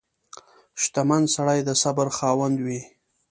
[0.81, 2.81] •شتمن سړی د صبر خاوند وي.